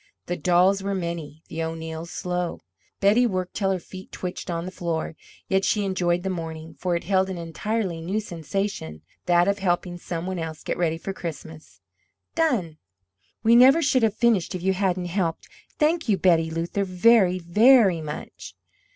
[0.25, 2.61] The dolls were many, the O'Neills slow.
[3.01, 5.15] Betty worked till her feet twitched on the floor;
[5.47, 9.99] yet she enjoyed the morning, for it held an entirely new sensation, that of helping
[9.99, 11.81] some one else get ready for Christmas.
[12.33, 12.79] "Done!"
[13.43, 15.47] "We never should have finished if you hadn't helped!
[15.77, 18.55] Thank you, Betty Luther, very, VERY much!